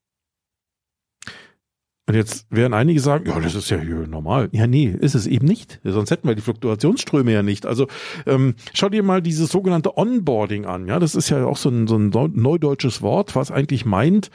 [2.12, 4.50] Und jetzt werden einige sagen, ja, das ist ja hier normal.
[4.52, 5.80] Ja, nee, ist es eben nicht.
[5.82, 7.64] Sonst hätten wir die Fluktuationsströme ja nicht.
[7.64, 7.86] Also
[8.26, 10.86] ähm, schau dir mal dieses sogenannte Onboarding an.
[10.86, 14.30] Ja, das ist ja auch so ein, so ein neudeutsches Wort, was eigentlich meint,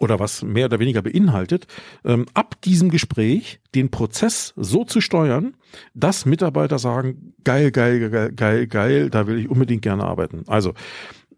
[0.00, 1.66] oder was mehr oder weniger beinhaltet,
[2.06, 5.58] ähm, ab diesem Gespräch den Prozess so zu steuern,
[5.92, 10.44] dass Mitarbeiter sagen, geil, geil, geil, geil, geil, da will ich unbedingt gerne arbeiten.
[10.46, 10.72] Also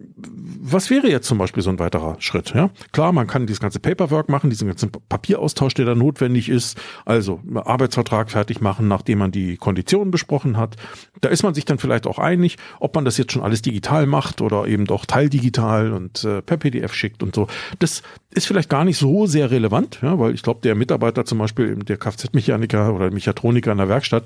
[0.00, 2.52] was wäre jetzt zum Beispiel so ein weiterer Schritt?
[2.54, 6.78] Ja, klar, man kann dieses ganze Paperwork machen, diesen ganzen Papieraustausch, der da notwendig ist.
[7.04, 10.76] Also Arbeitsvertrag fertig machen, nachdem man die Konditionen besprochen hat.
[11.20, 14.06] Da ist man sich dann vielleicht auch einig, ob man das jetzt schon alles digital
[14.06, 17.48] macht oder eben doch teildigital und äh, per PDF schickt und so.
[17.80, 21.38] Das ist vielleicht gar nicht so sehr relevant, ja, weil ich glaube, der Mitarbeiter zum
[21.38, 24.24] Beispiel, der Kfz-Mechaniker oder Mechatroniker in der Werkstatt,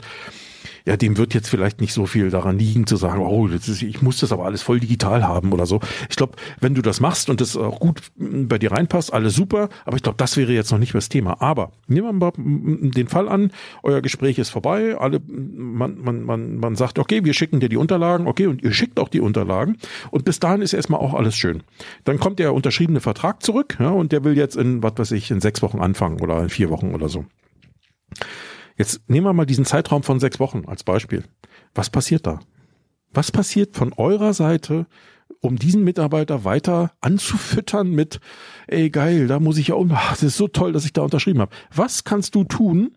[0.87, 4.03] ja, dem wird jetzt vielleicht nicht so viel daran liegen zu sagen, oh, ist, ich
[4.03, 5.81] muss das aber alles voll digital haben oder so.
[6.09, 9.69] Ich glaube, wenn du das machst und das auch gut bei dir reinpasst, alles super,
[9.85, 11.41] aber ich glaube, das wäre jetzt noch nicht das Thema.
[11.41, 16.57] Aber nehmen wir mal den Fall an, euer Gespräch ist vorbei, alle, man, man, man,
[16.57, 19.77] man sagt, okay, wir schicken dir die Unterlagen, okay, und ihr schickt auch die Unterlagen
[20.11, 21.63] und bis dahin ist erstmal auch alles schön.
[22.05, 25.31] Dann kommt der unterschriebene Vertrag zurück, ja, und der will jetzt in, was weiß ich,
[25.31, 27.25] in sechs Wochen anfangen oder in vier Wochen oder so.
[28.77, 31.25] Jetzt nehmen wir mal diesen Zeitraum von sechs Wochen als Beispiel.
[31.75, 32.41] Was passiert da?
[33.13, 34.87] Was passiert von eurer Seite,
[35.41, 38.21] um diesen Mitarbeiter weiter anzufüttern mit,
[38.67, 41.41] ey geil, da muss ich ja um, das ist so toll, dass ich da unterschrieben
[41.41, 41.55] habe.
[41.75, 42.97] Was kannst du tun,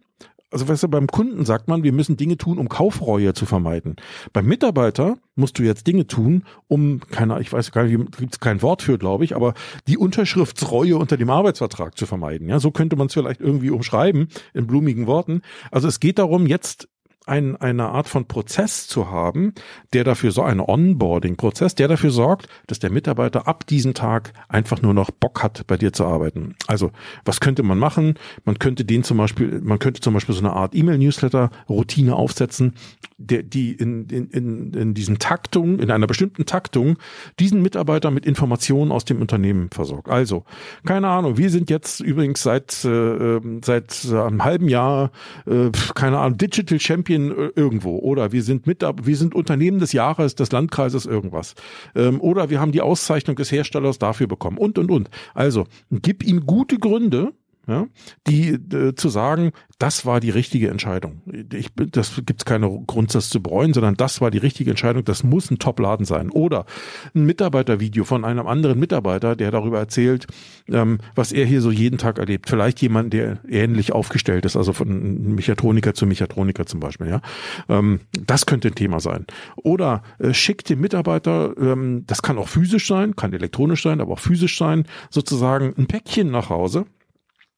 [0.55, 3.97] also weißt du, beim Kunden sagt man, wir müssen Dinge tun, um Kaufreue zu vermeiden.
[4.31, 8.39] Beim Mitarbeiter musst du jetzt Dinge tun, um, keine, ich weiß gar nicht, gibt es
[8.39, 9.53] kein Wort für, glaube ich, aber
[9.89, 12.47] die Unterschriftsreue unter dem Arbeitsvertrag zu vermeiden.
[12.47, 15.41] Ja, so könnte man es vielleicht irgendwie umschreiben in blumigen Worten.
[15.71, 16.87] Also es geht darum, jetzt
[17.25, 19.53] ein, eine Art von Prozess zu haben,
[19.93, 24.81] der dafür so ein Onboarding-Prozess, der dafür sorgt, dass der Mitarbeiter ab diesem Tag einfach
[24.81, 26.55] nur noch Bock hat, bei dir zu arbeiten.
[26.67, 26.91] Also,
[27.23, 28.15] was könnte man machen?
[28.43, 32.73] Man könnte den zum Beispiel, man könnte zum Beispiel so eine Art E-Mail-Newsletter-Routine aufsetzen,
[33.17, 36.97] der, die in, in, in, in diesen Taktung, in einer bestimmten Taktung,
[37.39, 40.09] diesen Mitarbeiter mit Informationen aus dem Unternehmen versorgt.
[40.09, 40.43] Also,
[40.85, 45.11] keine Ahnung, wir sind jetzt übrigens seit, äh, ähm, seit einem halben Jahr,
[45.45, 47.99] äh, keine Ahnung, Digital Champion äh, irgendwo.
[47.99, 51.55] Oder wir sind mit, wir sind Unternehmen des Jahres des Landkreises irgendwas.
[51.95, 54.57] Ähm, oder wir haben die Auszeichnung des Herstellers dafür bekommen.
[54.57, 55.09] Und und und.
[55.33, 57.33] Also gib ihm gute Gründe,
[57.67, 57.87] ja,
[58.27, 61.21] die äh, zu sagen, das war die richtige Entscheidung.
[61.51, 65.03] Ich, das gibt's keine Grundsatz zu bereuen, sondern das war die richtige Entscheidung.
[65.03, 66.29] Das muss ein Top-Laden sein.
[66.29, 66.65] Oder
[67.13, 70.27] ein Mitarbeitervideo von einem anderen Mitarbeiter, der darüber erzählt,
[70.69, 72.49] ähm, was er hier so jeden Tag erlebt.
[72.49, 77.07] Vielleicht jemand, der ähnlich aufgestellt ist, also von Mechatroniker zu Mechatroniker zum Beispiel.
[77.07, 77.21] Ja,
[77.67, 79.25] ähm, das könnte ein Thema sein.
[79.55, 84.13] Oder äh, schickt dem Mitarbeiter, ähm, das kann auch physisch sein, kann elektronisch sein, aber
[84.13, 86.85] auch physisch sein, sozusagen ein Päckchen nach Hause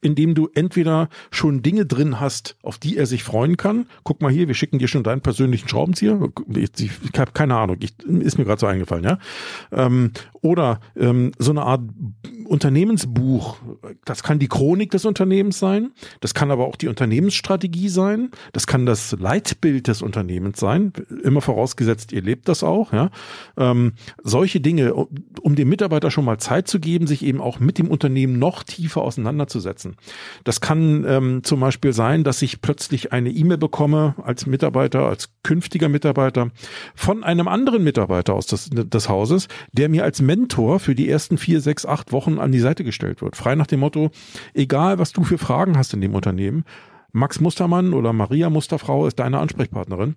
[0.00, 3.86] indem du entweder schon Dinge drin hast, auf die er sich freuen kann.
[4.04, 6.20] Guck mal hier, wir schicken dir schon deinen persönlichen Schraubenzieher.
[6.50, 9.18] Ich, ich, ich habe keine Ahnung, ich, ist mir gerade so eingefallen, ja.
[9.72, 11.82] Ähm, oder ähm, so eine Art
[12.44, 13.56] Unternehmensbuch.
[14.04, 15.90] Das kann die Chronik des Unternehmens sein.
[16.20, 18.30] Das kann aber auch die Unternehmensstrategie sein.
[18.52, 20.92] Das kann das Leitbild des Unternehmens sein.
[21.24, 23.10] Immer vorausgesetzt, ihr lebt das auch, ja.
[23.56, 27.78] Ähm, solche Dinge, um dem Mitarbeiter schon mal Zeit zu geben, sich eben auch mit
[27.78, 29.96] dem Unternehmen noch tiefer auseinanderzusetzen setzen.
[30.44, 35.30] Das kann ähm, zum Beispiel sein, dass ich plötzlich eine E-Mail bekomme als Mitarbeiter, als
[35.42, 36.50] künftiger Mitarbeiter
[36.94, 41.38] von einem anderen Mitarbeiter aus des, des Hauses, der mir als Mentor für die ersten
[41.38, 43.36] vier, sechs, acht Wochen an die Seite gestellt wird.
[43.36, 44.10] Frei nach dem Motto,
[44.54, 46.64] egal was du für Fragen hast in dem Unternehmen,
[47.12, 50.16] Max Mustermann oder Maria Musterfrau ist deine Ansprechpartnerin.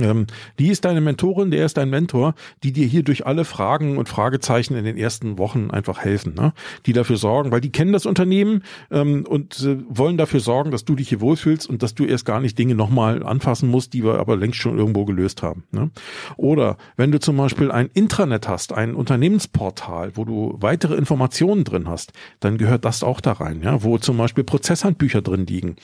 [0.00, 0.26] Ähm,
[0.58, 4.08] die ist deine Mentorin, der ist dein Mentor, die dir hier durch alle Fragen und
[4.08, 6.52] Fragezeichen in den ersten Wochen einfach helfen, ne?
[6.86, 10.84] die dafür sorgen, weil die kennen das Unternehmen ähm, und äh, wollen dafür sorgen, dass
[10.84, 14.04] du dich hier wohlfühlst und dass du erst gar nicht Dinge nochmal anfassen musst, die
[14.04, 15.64] wir aber längst schon irgendwo gelöst haben.
[15.70, 15.90] Ne?
[16.36, 21.88] Oder wenn du zum Beispiel ein Intranet hast, ein Unternehmensportal, wo du weitere Informationen drin
[21.88, 23.82] hast, dann gehört das auch da rein, ja?
[23.82, 25.76] wo zum Beispiel Prozesshandbücher drin liegen.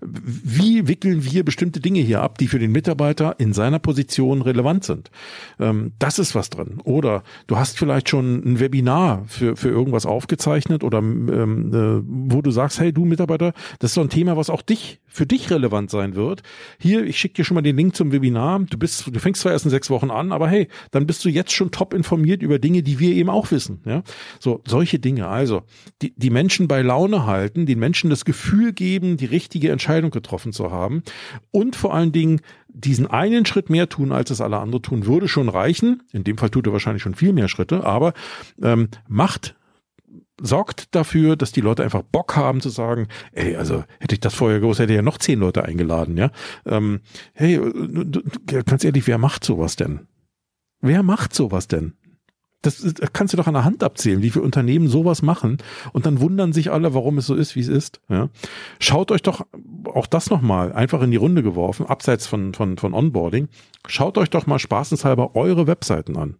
[0.00, 4.84] Wie wickeln wir bestimmte Dinge hier ab, die für den Mitarbeiter in seiner Position relevant
[4.84, 5.10] sind.
[5.58, 6.80] Ähm, das ist was drin.
[6.84, 12.42] Oder du hast vielleicht schon ein Webinar für, für irgendwas aufgezeichnet oder ähm, äh, wo
[12.42, 15.50] du sagst, hey du Mitarbeiter, das ist so ein Thema, was auch dich, für dich
[15.50, 16.42] relevant sein wird.
[16.78, 18.60] Hier, ich schicke dir schon mal den Link zum Webinar.
[18.60, 21.28] Du bist, du fängst zwar erst in sechs Wochen an, aber hey, dann bist du
[21.28, 23.80] jetzt schon top informiert über Dinge, die wir eben auch wissen.
[23.86, 24.02] Ja,
[24.40, 25.28] so solche Dinge.
[25.28, 25.62] Also
[26.02, 30.52] die, die Menschen bei Laune halten, den Menschen das Gefühl geben, die richtige Entscheidung getroffen
[30.52, 31.02] zu haben
[31.50, 32.40] und vor allen Dingen
[32.74, 36.02] diesen einen Schritt mehr tun, als es alle anderen tun, würde schon reichen.
[36.12, 38.12] In dem Fall tut er wahrscheinlich schon viel mehr Schritte, aber
[38.60, 39.54] ähm, macht
[40.40, 44.34] sorgt dafür, dass die Leute einfach Bock haben zu sagen, ey, also hätte ich das
[44.34, 46.30] vorher gewusst, hätte ich ja noch zehn Leute eingeladen, ja.
[46.66, 47.00] Ähm,
[47.34, 47.60] hey,
[48.64, 50.08] ganz ehrlich, wer macht sowas denn?
[50.80, 51.94] Wer macht sowas denn?
[52.64, 55.58] Das, das kannst du doch an der Hand abzählen, wie viele Unternehmen sowas machen
[55.92, 58.00] und dann wundern sich alle, warum es so ist, wie es ist.
[58.08, 58.28] Ja.
[58.80, 59.46] Schaut euch doch
[59.84, 63.48] auch das nochmal einfach in die Runde geworfen, abseits von, von, von Onboarding.
[63.86, 66.36] Schaut euch doch mal spaßenshalber eure Webseiten an.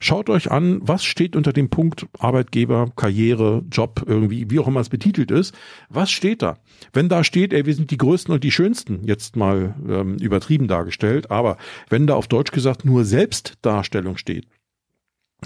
[0.00, 4.80] Schaut euch an, was steht unter dem Punkt Arbeitgeber, Karriere, Job, irgendwie, wie auch immer
[4.80, 5.54] es betitelt ist.
[5.88, 6.58] Was steht da?
[6.92, 10.66] Wenn da steht, ey, wir sind die Größten und die Schönsten, jetzt mal ähm, übertrieben
[10.66, 11.56] dargestellt, aber
[11.88, 14.46] wenn da auf Deutsch gesagt nur Selbstdarstellung steht,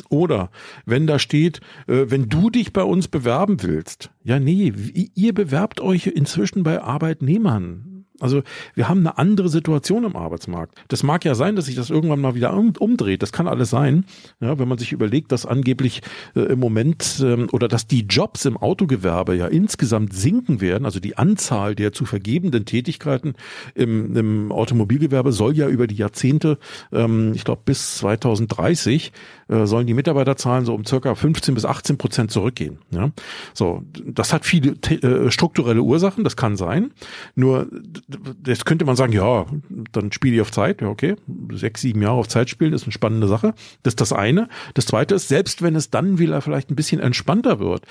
[0.09, 0.51] oder
[0.87, 4.73] wenn da steht, äh, wenn du dich bei uns bewerben willst, ja nee,
[5.15, 7.94] ihr bewerbt euch inzwischen bei Arbeitnehmern.
[8.25, 8.43] Also
[8.75, 10.83] wir haben eine andere Situation im Arbeitsmarkt.
[10.89, 13.23] Das mag ja sein, dass sich das irgendwann mal wieder umdreht.
[13.23, 14.07] Das kann alles sein.
[14.41, 16.01] Ja, wenn man sich überlegt, dass angeblich
[16.35, 20.87] äh, im Moment ähm, oder dass die Jobs im Autogewerbe ja insgesamt sinken werden.
[20.87, 23.35] Also die Anzahl der zu vergebenden Tätigkeiten
[23.75, 26.57] im, im Automobilgewerbe soll ja über die Jahrzehnte,
[26.93, 29.13] ähm, ich glaube bis 2030,
[29.49, 32.79] äh, sollen die Mitarbeiterzahlen so um circa 15 bis 18 Prozent zurückgehen.
[32.91, 33.11] Ja,
[33.53, 36.25] so das hat viele äh, strukturelle Ursachen.
[36.25, 36.93] Das kann sein.
[37.35, 37.69] Nur
[38.47, 39.47] jetzt könnte man sagen, ja,
[39.93, 40.81] dann spiele ich auf Zeit.
[40.81, 41.17] Ja, okay.
[41.53, 43.55] Sechs, sieben Jahre auf Zeit spielen ist eine spannende Sache.
[43.83, 44.49] Das ist das eine.
[44.75, 47.85] Das zweite ist, selbst wenn es dann wieder vielleicht ein bisschen entspannter wird,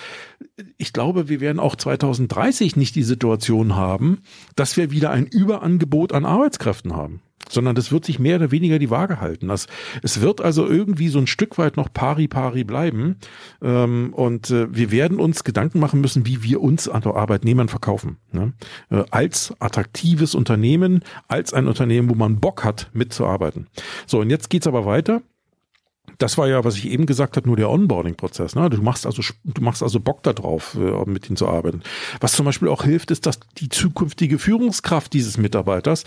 [0.78, 4.20] ich glaube, wir werden auch 2030 nicht die Situation haben,
[4.56, 7.22] dass wir wieder ein Überangebot an Arbeitskräften haben.
[7.50, 9.48] Sondern das wird sich mehr oder weniger die Waage halten.
[9.48, 9.68] Das,
[10.02, 13.18] es wird also irgendwie so ein Stück weit noch pari pari bleiben
[13.62, 18.18] ähm, und äh, wir werden uns Gedanken machen müssen, wie wir uns an Arbeitnehmern verkaufen.
[18.32, 18.54] Ne?
[18.90, 23.68] Äh, als attraktives Unternehmen, als ein Unternehmen, wo man Bock hat, mitzuarbeiten.
[24.08, 25.22] So, und jetzt geht's aber weiter
[26.18, 28.56] das war ja, was ich eben gesagt habe, nur der Onboarding-Prozess.
[28.56, 28.70] Ne?
[28.70, 31.82] Du machst also, du machst also Bock darauf, äh, mit ihnen zu arbeiten.
[32.20, 36.04] Was zum Beispiel auch hilft, ist, dass die zukünftige Führungskraft dieses Mitarbeiters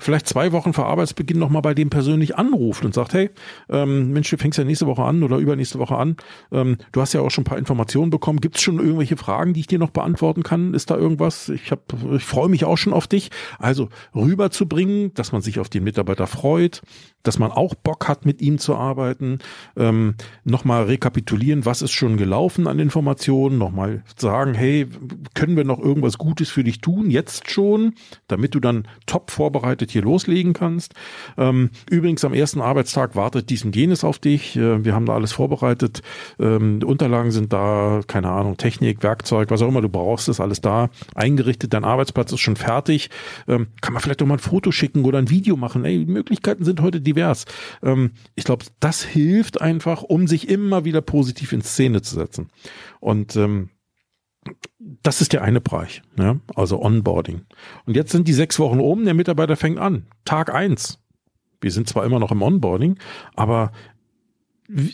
[0.00, 3.30] vielleicht zwei Wochen vor Arbeitsbeginn nochmal bei dem persönlich anruft und sagt, hey,
[3.68, 6.16] ähm, Mensch, du fängst ja nächste Woche an oder übernächste Woche an.
[6.52, 8.40] Ähm, du hast ja auch schon ein paar Informationen bekommen.
[8.40, 10.74] Gibt es schon irgendwelche Fragen, die ich dir noch beantworten kann?
[10.74, 11.48] Ist da irgendwas?
[11.48, 13.30] Ich, hab, ich freue mich auch schon auf dich.
[13.58, 16.82] Also rüberzubringen, dass man sich auf den Mitarbeiter freut,
[17.22, 19.38] dass man auch Bock hat, mit ihm zu arbeiten.
[19.76, 23.58] Ähm, nochmal rekapitulieren, was ist schon gelaufen an Informationen.
[23.58, 24.88] Nochmal sagen, hey,
[25.34, 27.10] können wir noch irgendwas Gutes für dich tun?
[27.10, 27.94] Jetzt schon,
[28.26, 30.94] damit du dann top vorbereitet hier loslegen kannst.
[31.36, 34.56] Ähm, übrigens, am ersten Arbeitstag wartet dies und jenes auf dich.
[34.56, 36.02] Äh, wir haben da alles vorbereitet.
[36.38, 40.60] Ähm, Unterlagen sind da, keine Ahnung, Technik, Werkzeug, was auch immer du brauchst, ist alles
[40.60, 40.90] da.
[41.14, 43.10] Eingerichtet, dein Arbeitsplatz ist schon fertig.
[43.48, 45.84] Ähm, kann man vielleicht auch mal ein Foto schicken oder ein Video machen.
[45.84, 47.44] Ey, die Möglichkeiten sind heute divers.
[47.82, 52.50] Ähm, ich glaube, das hilft einfach, um sich immer wieder positiv in Szene zu setzen.
[53.00, 53.70] Und ähm,
[54.78, 56.40] das ist der eine Bereich, ne?
[56.54, 57.42] also Onboarding.
[57.86, 60.06] Und jetzt sind die sechs Wochen oben, der Mitarbeiter fängt an.
[60.24, 61.00] Tag eins.
[61.60, 62.98] Wir sind zwar immer noch im Onboarding,
[63.34, 63.72] aber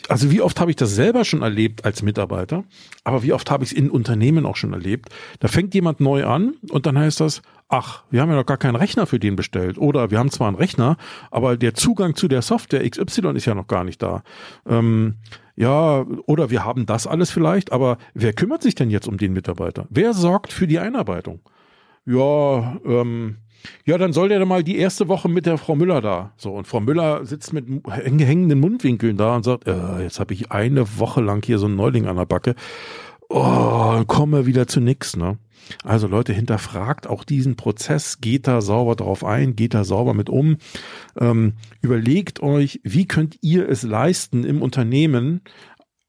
[0.09, 2.65] also wie oft habe ich das selber schon erlebt als Mitarbeiter,
[3.03, 5.09] aber wie oft habe ich es in Unternehmen auch schon erlebt.
[5.39, 8.57] Da fängt jemand neu an und dann heißt das, ach, wir haben ja noch gar
[8.57, 9.77] keinen Rechner für den bestellt.
[9.77, 10.97] Oder wir haben zwar einen Rechner,
[11.31, 14.23] aber der Zugang zu der Software XY ist ja noch gar nicht da.
[14.67, 15.15] Ähm,
[15.61, 19.31] ja, oder wir haben das alles vielleicht, aber wer kümmert sich denn jetzt um den
[19.31, 19.85] Mitarbeiter?
[19.91, 21.39] Wer sorgt für die Einarbeitung?
[22.03, 23.37] Ja, ähm,
[23.85, 26.33] ja, dann soll der dann mal die erste Woche mit der Frau Müller da.
[26.35, 30.51] So, und Frau Müller sitzt mit hängenden Mundwinkeln da und sagt, äh, jetzt habe ich
[30.51, 32.55] eine Woche lang hier so einen Neuling an der Backe.
[33.33, 35.37] Oh, komme wieder zu nix, ne?
[35.85, 40.29] Also Leute, hinterfragt auch diesen Prozess, geht da sauber drauf ein, geht da sauber mit
[40.29, 40.57] um.
[41.17, 45.39] Ähm, überlegt euch, wie könnt ihr es leisten im Unternehmen,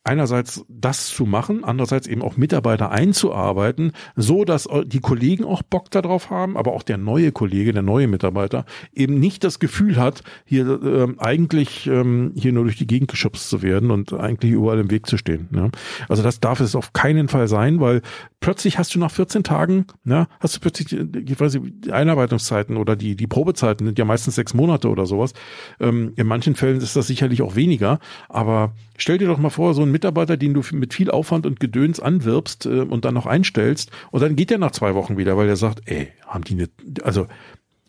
[0.05, 5.91] einerseits das zu machen, andererseits eben auch Mitarbeiter einzuarbeiten, so dass die Kollegen auch Bock
[5.91, 10.23] darauf haben, aber auch der neue Kollege, der neue Mitarbeiter eben nicht das Gefühl hat,
[10.45, 14.81] hier äh, eigentlich ähm, hier nur durch die Gegend geschubst zu werden und eigentlich überall
[14.81, 15.49] im Weg zu stehen.
[15.51, 15.71] Ne?
[16.09, 18.03] Also das darf es auf keinen Fall sein, weil
[18.41, 22.77] plötzlich hast du nach 14 Tagen, ne, hast du plötzlich, ich weiß nicht, die Einarbeitungszeiten
[22.77, 25.33] oder die die Probezeiten sind ja meistens sechs Monate oder sowas.
[25.79, 29.75] Ähm, in manchen Fällen ist das sicherlich auch weniger, aber stell dir doch mal vor,
[29.75, 33.27] so ein Mitarbeiter, den du mit viel Aufwand und Gedöns anwirbst äh, und dann noch
[33.27, 36.55] einstellst und dann geht er nach zwei Wochen wieder, weil er sagt, ey, haben die
[36.55, 37.27] nicht, also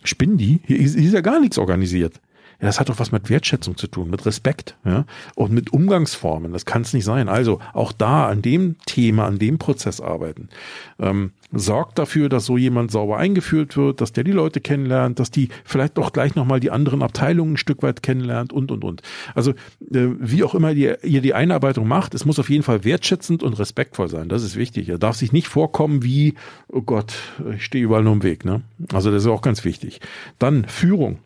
[0.04, 0.62] spinnen die?
[0.66, 2.20] Hier ist, hier ist ja gar nichts organisiert.
[2.64, 5.04] Ja, das hat doch was mit Wertschätzung zu tun, mit Respekt ja,
[5.36, 6.54] und mit Umgangsformen.
[6.54, 7.28] Das kann es nicht sein.
[7.28, 10.48] Also auch da an dem Thema, an dem Prozess arbeiten.
[10.98, 15.30] Ähm, sorgt dafür, dass so jemand sauber eingeführt wird, dass der die Leute kennenlernt, dass
[15.30, 19.02] die vielleicht auch gleich nochmal die anderen Abteilungen ein Stück weit kennenlernt und, und, und.
[19.36, 22.86] Also äh, wie auch immer ihr, ihr die Einarbeitung macht, es muss auf jeden Fall
[22.86, 24.30] wertschätzend und respektvoll sein.
[24.30, 24.88] Das ist wichtig.
[24.88, 26.36] Er darf sich nicht vorkommen wie,
[26.70, 27.14] oh Gott,
[27.54, 28.46] ich stehe überall nur im Weg.
[28.46, 28.62] Ne?
[28.94, 30.00] Also das ist auch ganz wichtig.
[30.40, 31.20] Dann Führung.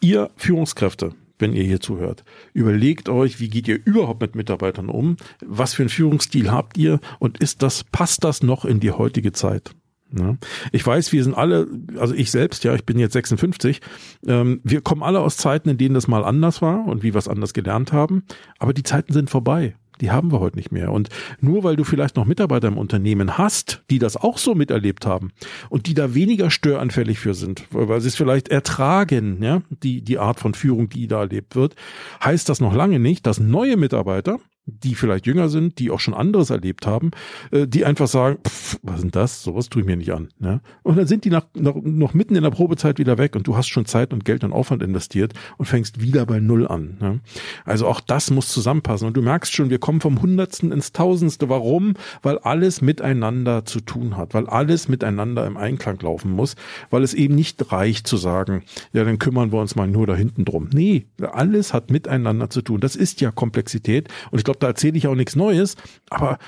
[0.00, 5.16] Ihr Führungskräfte, wenn ihr hier zuhört, überlegt euch, wie geht ihr überhaupt mit Mitarbeitern um?
[5.44, 7.00] Was für einen Führungsstil habt ihr?
[7.18, 9.72] Und ist das, passt das noch in die heutige Zeit?
[10.16, 10.36] Ja.
[10.72, 13.80] Ich weiß, wir sind alle, also ich selbst, ja, ich bin jetzt 56,
[14.26, 17.18] ähm, wir kommen alle aus Zeiten, in denen das mal anders war und wie wir
[17.18, 18.22] es anders gelernt haben,
[18.58, 20.92] aber die Zeiten sind vorbei die haben wir heute nicht mehr.
[20.92, 21.08] Und
[21.40, 25.32] nur weil du vielleicht noch Mitarbeiter im Unternehmen hast, die das auch so miterlebt haben
[25.68, 30.18] und die da weniger störanfällig für sind, weil sie es vielleicht ertragen, ja, die, die
[30.18, 31.74] Art von Führung, die da erlebt wird,
[32.22, 36.14] heißt das noch lange nicht, dass neue Mitarbeiter die vielleicht jünger sind, die auch schon
[36.14, 37.10] anderes erlebt haben,
[37.50, 39.42] äh, die einfach sagen, pff, was sind das?
[39.42, 40.28] Sowas tue ich mir nicht an.
[40.38, 40.60] Ne?
[40.82, 43.56] Und dann sind die nach, nach, noch mitten in der Probezeit wieder weg und du
[43.56, 46.96] hast schon Zeit und Geld und Aufwand investiert und fängst wieder bei Null an.
[47.00, 47.20] Ne?
[47.64, 49.06] Also auch das muss zusammenpassen.
[49.08, 51.48] Und du merkst schon, wir kommen vom Hundertsten ins Tausendste.
[51.48, 51.94] Warum?
[52.22, 56.56] Weil alles miteinander zu tun hat, weil alles miteinander im Einklang laufen muss,
[56.90, 60.14] weil es eben nicht reicht zu sagen, ja, dann kümmern wir uns mal nur da
[60.14, 60.68] hinten drum.
[60.72, 62.80] Nee, alles hat miteinander zu tun.
[62.80, 64.08] Das ist ja Komplexität.
[64.30, 65.76] Und ich glaube, da erzähle ich auch nichts Neues,
[66.10, 66.38] aber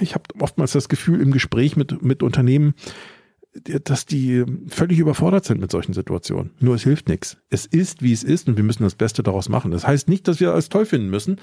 [0.00, 2.74] ich habe oftmals das Gefühl im Gespräch mit, mit Unternehmen,
[3.84, 6.50] dass die völlig überfordert sind mit solchen Situationen.
[6.60, 7.38] Nur es hilft nichts.
[7.48, 9.70] Es ist, wie es ist und wir müssen das Beste daraus machen.
[9.70, 11.36] Das heißt nicht, dass wir alles toll finden müssen.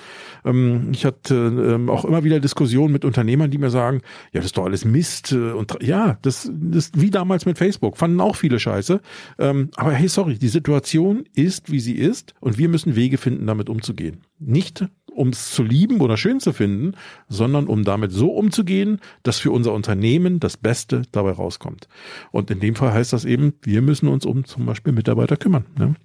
[0.45, 4.45] Ähm, ich hatte ähm, auch immer wieder Diskussionen mit Unternehmern, die mir sagen, ja, das
[4.45, 5.31] ist doch alles Mist.
[5.31, 9.01] Äh, und ja, das, das wie damals mit Facebook, fanden auch viele Scheiße.
[9.39, 13.47] Ähm, aber hey, sorry, die Situation ist, wie sie ist und wir müssen Wege finden,
[13.47, 14.21] damit umzugehen.
[14.39, 16.93] Nicht um es zu lieben oder schön zu finden,
[17.27, 21.87] sondern um damit so umzugehen, dass für unser Unternehmen das Beste dabei rauskommt.
[22.31, 25.65] Und in dem Fall heißt das eben, wir müssen uns um zum Beispiel Mitarbeiter kümmern.
[25.77, 25.95] Ne?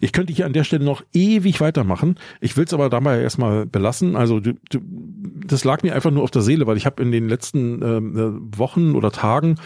[0.00, 2.16] Ich könnte hier an der Stelle noch ewig weitermachen.
[2.40, 4.16] Ich will es aber dabei erstmal belassen.
[4.16, 4.80] Also du, du,
[5.46, 8.58] das lag mir einfach nur auf der Seele, weil ich habe in den letzten äh,
[8.58, 9.56] Wochen oder Tagen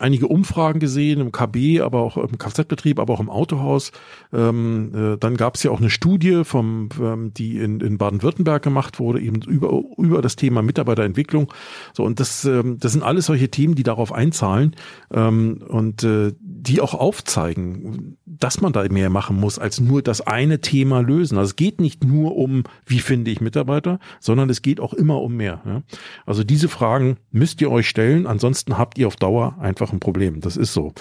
[0.00, 3.92] einige Umfragen gesehen im KB, aber auch im Kfz-Betrieb, aber auch im Autohaus.
[4.32, 8.62] Ähm, äh, dann gab es ja auch eine Studie, vom, ähm, die in, in Baden-Württemberg
[8.62, 11.52] gemacht wurde, eben über, über das Thema Mitarbeiterentwicklung.
[11.92, 14.74] So und das, ähm, das sind alles solche Themen, die darauf einzahlen
[15.12, 20.20] ähm, und äh, die auch aufzeigen, dass man da mehr machen muss, als nur das
[20.20, 21.38] eine Thema lösen.
[21.38, 25.20] Also es geht nicht nur um, wie finde ich Mitarbeiter, sondern es geht auch immer
[25.22, 25.60] um mehr.
[25.64, 25.82] Ja?
[26.24, 30.00] Also diese Fragen müsst ihr euch stellen, ansonsten habt ihr auf Dauer einfach einfach ein
[30.00, 30.40] Problem.
[30.40, 30.92] Das ist so.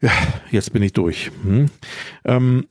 [0.00, 0.10] Ja,
[0.50, 1.30] jetzt bin ich durch.
[1.42, 1.66] Hm.
[2.24, 2.66] Ähm,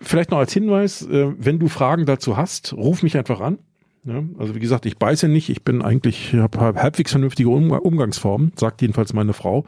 [0.00, 3.58] vielleicht noch als Hinweis, äh, wenn du Fragen dazu hast, ruf mich einfach an.
[4.04, 8.52] Ja, also wie gesagt, ich beiße nicht, ich bin eigentlich, habe halbwegs vernünftige um Umgangsformen,
[8.56, 9.64] sagt jedenfalls meine Frau.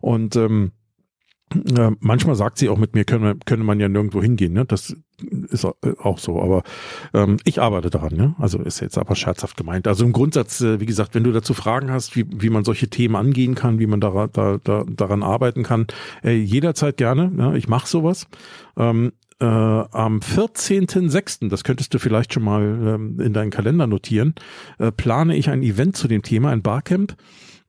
[0.00, 0.72] Und ähm,
[1.54, 4.54] äh, manchmal sagt sie auch mit mir, könne, könne man ja nirgendwo hingehen.
[4.54, 4.64] Ne?
[4.64, 4.96] Das
[5.50, 6.62] ist auch so, aber
[7.14, 8.14] ähm, ich arbeite daran.
[8.14, 8.34] Ne?
[8.38, 9.86] Also ist jetzt aber scherzhaft gemeint.
[9.88, 12.88] Also im Grundsatz, äh, wie gesagt, wenn du dazu Fragen hast, wie, wie man solche
[12.88, 15.86] Themen angehen kann, wie man da, da, da, daran arbeiten kann,
[16.22, 17.30] äh, jederzeit gerne.
[17.30, 17.56] Ne?
[17.56, 18.26] Ich mache sowas.
[18.76, 24.34] Ähm, äh, am 14.06., das könntest du vielleicht schon mal ähm, in deinen Kalender notieren,
[24.78, 27.16] äh, plane ich ein Event zu dem Thema, ein Barcamp.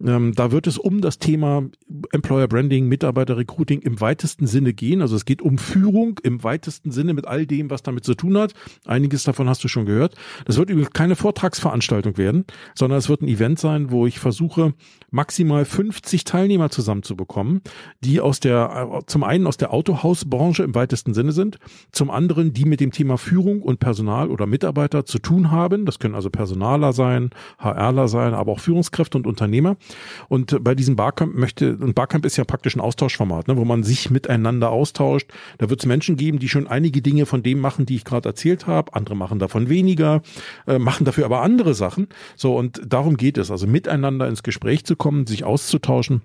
[0.06, 1.64] Ähm, da wird es um das Thema
[2.12, 5.02] Employer Branding, Mitarbeiter Recruiting im weitesten Sinne gehen.
[5.02, 8.38] Also es geht um Führung im weitesten Sinne mit all dem, was damit zu tun
[8.38, 8.54] hat.
[8.86, 10.16] Einiges davon hast du schon gehört.
[10.46, 14.74] Das wird übrigens keine Vortragsveranstaltung werden, sondern es wird ein Event sein, wo ich versuche,
[15.10, 17.62] maximal 50 Teilnehmer zusammenzubekommen,
[18.02, 21.58] die aus der, zum einen aus der Autohausbranche im weitesten Sinne sind,
[21.92, 25.86] zum anderen die mit dem Thema Führung und Personal oder Mitarbeiter zu tun haben.
[25.86, 29.78] Das können also Personaler sein, HRler sein, aber auch Führungskräfte und Unternehmer.
[30.30, 33.84] Und bei diesem Barcamp möchte, und Barcamp ist ja praktisch ein Austauschformat, ne, wo man
[33.84, 35.32] sich miteinander austauscht.
[35.58, 38.30] Da wird es Menschen geben, die schon einige Dinge von dem machen, die ich gerade
[38.30, 38.94] erzählt habe.
[38.94, 40.22] Andere machen davon weniger,
[40.68, 42.08] äh, machen dafür aber andere Sachen.
[42.36, 46.22] So, und darum geht es, also miteinander ins Gespräch zu kommen, sich auszutauschen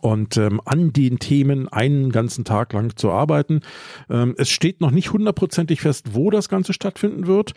[0.00, 3.60] und ähm, an den Themen einen ganzen Tag lang zu arbeiten.
[4.08, 7.52] Ähm, es steht noch nicht hundertprozentig fest, wo das Ganze stattfinden wird.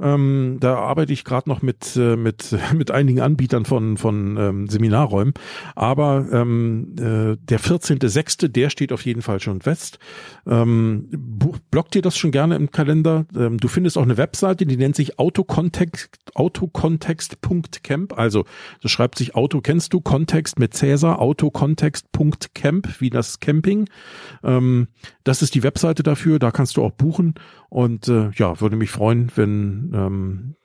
[0.00, 4.68] Ähm, da arbeite ich gerade noch mit äh, mit mit einigen Anbietern von von ähm,
[4.68, 5.34] Seminarräumen.
[5.74, 9.98] Aber ähm, äh, der 14.06., der steht auf jeden Fall schon fest.
[10.46, 11.08] Ähm,
[11.70, 13.26] blockt dir das schon gerne im Kalender.
[13.36, 18.18] Ähm, du findest auch eine Webseite, die nennt sich autokontext autokontext.camp.
[18.18, 18.44] Also
[18.82, 23.88] das schreibt sich Auto kennst du Kontext mit Cäsar Autokontext kontext.camp, wie das Camping.
[24.42, 24.88] Ähm,
[25.24, 27.34] das ist die Webseite dafür, da kannst du auch buchen.
[27.68, 30.56] Und äh, ja, würde mich freuen, wenn ähm,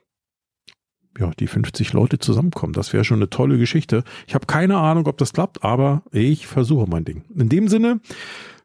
[1.18, 2.72] ja, die 50 Leute zusammenkommen.
[2.72, 4.04] Das wäre schon eine tolle Geschichte.
[4.26, 7.24] Ich habe keine Ahnung, ob das klappt, aber ich versuche mein Ding.
[7.34, 8.00] In dem Sinne,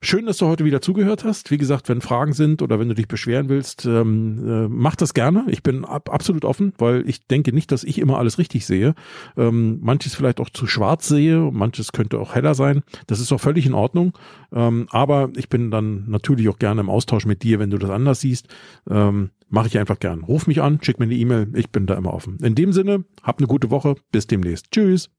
[0.04, 1.52] Schön, dass du heute wieder zugehört hast.
[1.52, 5.14] Wie gesagt, wenn Fragen sind oder wenn du dich beschweren willst, ähm, äh, mach das
[5.14, 5.46] gerne.
[5.48, 8.96] Ich bin ab, absolut offen, weil ich denke nicht, dass ich immer alles richtig sehe.
[9.38, 12.82] Ähm, manches vielleicht auch zu schwarz sehe, manches könnte auch heller sein.
[13.06, 14.18] Das ist auch völlig in Ordnung.
[14.52, 17.92] Ähm, aber ich bin dann natürlich auch gerne im Austausch mit dir, wenn du das
[17.92, 18.48] anders siehst.
[18.90, 20.24] Ähm, Mache ich einfach gern.
[20.24, 21.50] Ruf mich an, schick mir eine E-Mail.
[21.56, 22.38] Ich bin da immer offen.
[22.42, 23.96] In dem Sinne, hab eine gute Woche.
[24.10, 24.72] Bis demnächst.
[24.72, 25.10] Tschüss.